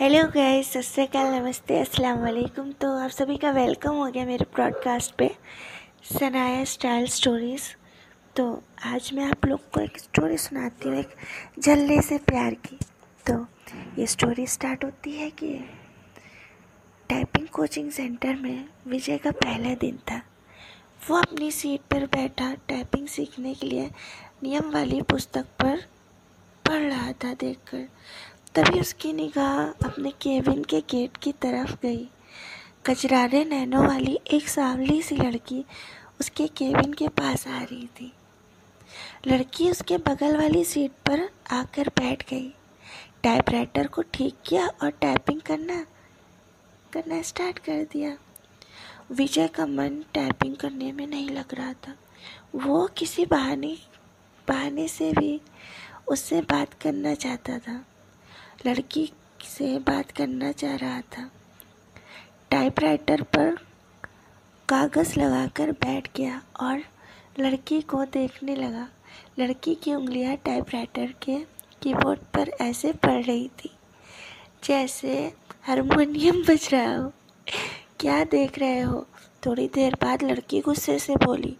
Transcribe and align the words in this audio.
Hello 0.00 0.22
guys 0.24 0.68
सत 0.86 1.16
नमस्ते, 1.16 1.78
अस्सलाम 1.80 2.18
वालेकुम। 2.18 2.70
तो 2.72 2.92
आप 2.98 3.10
सभी 3.10 3.36
का 3.36 3.50
वेलकम 3.50 3.94
हो 3.94 4.04
गया 4.10 4.24
मेरे 4.26 4.44
ब्रॉडकास्ट 4.54 5.14
पे, 5.14 5.28
सनाया 6.12 6.62
स्टाइल 6.64 7.06
स्टोरीज़ 7.06 7.62
तो 8.36 8.46
आज 8.86 9.10
मैं 9.14 9.24
आप 9.24 9.44
लोग 9.46 9.68
को 9.70 9.80
एक 9.80 9.98
स्टोरी 9.98 10.38
सुनाती 10.38 10.88
हूँ, 10.88 10.98
एक 10.98 11.14
जल्ले 11.58 12.00
से 12.02 12.18
प्यार 12.18 12.54
की। 12.64 12.78
तो 13.26 13.34
ये 13.98 14.06
स्टोरी 14.06 14.46
स्टार्ट 14.46 14.84
होती 14.84 15.12
है 15.12 15.30
कि 15.32 15.52
टाइपिंग 17.10 17.48
कोचिंग 17.48 17.90
सेंटर 17.90 18.34
में 18.36 18.64
विजय 18.86 19.18
का 19.18 19.30
पहला 19.44 19.74
दिन 19.74 19.98
था। 20.10 20.20
वो 21.10 21.16
अपनी 21.16 21.50
सीट 21.50 21.80
पर 21.90 22.06
बैठा 22.16 22.52
टाइपिंग 22.68 23.06
सीखने 23.08 23.54
के 23.54 23.66
लिए 23.66 23.90
नियम 24.42 24.70
वाली 24.70 25.02
पुस्तक 25.02 25.46
पर 25.60 25.84
पढ़ 26.64 26.82
रहा 26.82 27.12
था 27.12 27.34
देखकर। 27.34 27.86
तभी 28.54 28.80
उसकी 28.80 29.12
निगाह 29.12 29.88
अपने 29.88 30.10
केबिन 30.10 30.64
के 30.64 30.80
गेट 30.80 31.16
की 31.16 31.32
तरफ़ 31.32 31.74
गई। 31.82 32.08
कचरारे 32.86 33.44
नैनो 33.44 33.82
वाली 33.82 34.18
एक 34.30 34.48
सांवली 34.48 35.02
सी 35.02 35.16
लड़की 35.16 35.64
उसके 36.20 36.46
केबिन 36.46 36.92
के 36.92 37.08
पास 37.08 37.48
आ 37.48 37.62
रही 37.62 37.86
थी। 37.86 38.12
लड़की 39.26 39.70
उसके 39.70 39.98
बगल 39.98 40.36
वाली 40.36 40.64
सीट 40.64 40.90
पर 40.90 41.30
आकर 41.50 41.88
बैठ 41.88 42.30
गई। 42.30 42.54
टाइपराइटर 43.22 43.86
को 43.86 44.02
ठीक 44.02 44.34
किया 44.46 44.66
और 44.66 44.90
टाइपिंग 44.90 45.40
करना 45.40 45.86
करना 46.92 47.22
स्टार्ट 47.22 47.58
कर 47.58 47.86
दिया। 47.92 48.16
विजय 49.12 49.48
का 49.48 49.66
मन 49.66 50.04
टाइपिंग 50.14 50.56
करने 50.56 50.92
में 50.92 51.06
नहीं 51.06 51.30
लग 51.30 51.54
रहा 51.54 51.72
था। 51.72 51.94
वो 52.54 52.86
किसी 52.86 53.26
बहाने 53.26 53.76
बहाने 54.48 54.88
से 54.88 55.12
भी 55.12 55.40
उससे 56.08 56.40
बात 56.40 56.74
करना 56.74 57.14
चाहता 57.14 57.58
था। 57.58 57.84
लड़की 58.60 59.04
से 59.46 59.78
बात 59.78 60.10
करना 60.10 60.50
चाह 60.52 60.74
रहा 60.76 61.00
था। 61.12 61.30
टाइपराइटर 62.50 63.22
पर 63.34 63.54
कागज़ 64.68 65.18
लगाकर 65.20 65.70
बैठ 65.74 66.08
गया 66.16 66.40
और 66.60 66.82
लड़की 67.40 67.80
को 67.82 68.04
देखने 68.06 68.56
लगा। 68.56 68.86
लड़की 69.38 69.74
की 69.74 69.94
उंगलियाँ 69.94 70.36
टाइपराइटर 70.36 71.14
के 71.22 71.36
कीबोर्ड 71.82 72.20
पर 72.34 72.50
ऐसे 72.60 72.92
पड़ 72.94 73.22
रही 73.22 73.48
थी, 73.58 73.70
जैसे 74.64 75.12
हारमोनियम 75.64 76.42
बज 76.44 76.68
रहा 76.72 76.96
हो। 76.96 77.12
क्या 78.00 78.22
देख 78.26 78.58
रहे 78.58 78.80
हो? 78.80 79.06
थोड़ी 79.46 79.66
देर 79.74 79.94
बाद 80.02 80.22
लड़की 80.22 80.60
गुस्से 80.60 80.98
से 80.98 81.16
बोली, 81.16 81.56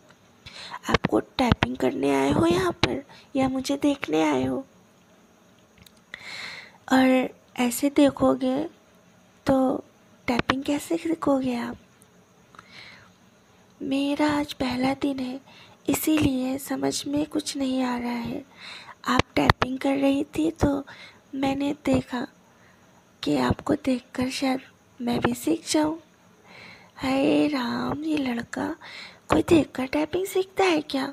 आपको 0.90 1.20
टाइपिंग 1.20 1.76
करने 1.76 2.14
आए 2.16 2.30
हो 2.32 2.46
यहाँ 2.46 2.72
पर 2.84 3.02
या 3.36 3.48
मुझे 3.48 3.76
देखने 3.76 4.22
आए 4.22 4.44
हो? 4.44 4.64
और 6.90 7.28
ऐसे 7.56 7.88
देखोगे 7.90 8.56
तो 9.46 9.84
टैपिंग 10.28 10.62
कैसे 10.64 10.96
सीखोगे 10.96 11.54
आप? 11.56 11.76
मेरा 13.80 14.30
आज 14.30 14.52
पहला 14.52 14.92
दिन 14.94 15.18
है, 15.18 15.40
इसीलिए 15.88 16.56
समझ 16.58 17.06
में 17.06 17.24
कुछ 17.26 17.56
नहीं 17.56 17.82
आ 17.82 17.96
रहा 17.98 18.10
है। 18.10 18.44
आप 19.08 19.22
टैपिंग 19.36 19.78
कर 19.78 19.96
रही 19.96 20.24
थी 20.24 20.50
तो 20.50 20.84
मैंने 21.34 21.72
देखा 21.84 22.26
कि 23.22 23.36
आपको 23.36 23.74
देखकर 23.74 24.30
शायद 24.30 24.60
मैं 25.00 25.18
भी 25.20 25.34
सीख 25.34 25.70
जाऊँ। 25.72 25.98
हाय 26.96 27.46
राम, 27.48 28.04
ये 28.04 28.16
लड़का 28.18 28.68
कोई 29.30 29.42
देखकर 29.48 29.86
टाइपिंग 29.86 30.26
सीखता 30.26 30.64
है 30.64 30.80
क्या? 30.82 31.12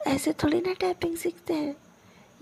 ऐसे 0.00 0.32
थोड़ी 0.32 0.60
ना 0.60 0.72
टाइपिंग 0.72 1.16
सीखते 1.16 1.54
हैं। 1.54 1.74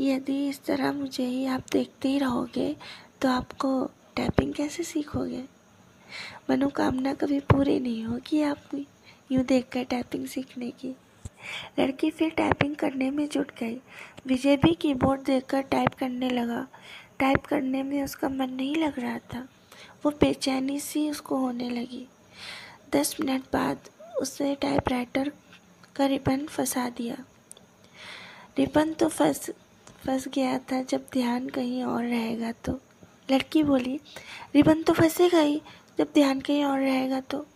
यदि 0.00 0.48
इस 0.48 0.64
तरह 0.64 0.92
मुझे 0.92 1.24
ही 1.24 1.46
आप 1.46 1.62
देखते 1.72 2.08
ही 2.08 2.18
रहोगे 2.18 2.76
तो 3.22 3.28
आपको 3.28 3.84
टैपिंग 4.16 4.54
कैसे 4.54 4.82
सीखोगे? 4.82 5.44
मनोकामना 6.50 7.14
कभी 7.14 7.40
पूरी 7.40 7.80
नहीं 7.80 8.04
होगी 8.04 8.42
आपकी, 8.42 8.86
यूँ 9.32 9.44
देख 9.44 9.68
कर 9.72 9.84
टैपिंग 9.84 10.26
सीखने 10.26 10.70
की। 10.70 10.96
लड़की 11.78 12.10
फिर 12.10 12.30
टाइपिंग 12.30 12.76
करने 12.76 13.10
में 13.10 13.28
जुट 13.28 13.50
गई। 13.58 13.80
विजय 14.26 14.56
भी 14.56 14.74
कीबोर्ड 14.74 15.20
देखकर 15.20 15.62
टाइप 15.62 15.94
करने 15.94 16.30
लगा। 16.30 16.66
टाइप 17.18 17.46
करने 17.46 17.82
में 17.82 18.04
उसका 18.04 18.28
मन 18.28 18.50
नहीं 18.50 18.76
लग 18.76 18.98
रहा 18.98 19.18
था। 19.18 19.48
वो 20.04 20.10
बेचैनी 20.10 20.80
सी 20.80 21.10
उसको 21.10 21.36
होने 21.36 21.70
लगी। 21.70 22.06
दस 22.92 23.16
मिनट 23.20 23.42
बाद 23.52 23.78
उसे 24.18 24.54
टाइपराइटर 24.54 25.32
का 25.96 26.06
रिबन 26.06 26.46
फंसा 26.46 26.88
दिया। 26.88 27.16
रिबन 28.58 28.92
तो 28.92 29.08
फंस 29.08 29.50
फंस 30.06 30.28
गया 30.28 30.58
था 30.58 30.82
जब 30.82 31.06
ध्यान 31.12 31.48
कहीं 31.48 31.84
और 31.84 32.04
रहेगा 32.04 32.52
तो। 32.52 32.72
लड़की 33.30 33.62
बोली, 33.62 34.00
रिबन 34.54 34.82
तो 34.82 34.92
फंसेगा 34.92 35.40
ही 35.40 35.62
जब 35.98 36.08
ध्यान 36.14 36.40
कहीं 36.40 36.64
और 36.64 36.78
रहेगा 36.78 37.20
तो। 37.20 37.46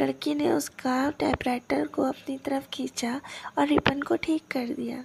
लड़की 0.00 0.34
ने 0.34 0.52
उसका 0.52 1.10
टाइपराइटर 1.10 1.86
को 1.86 2.02
अपनी 2.02 2.38
तरफ़ 2.38 2.68
खींचा 2.72 3.20
और 3.58 3.66
रिबन 3.66 4.02
को 4.02 4.16
ठीक 4.16 4.42
कर 4.50 4.66
दिया। 4.66 5.04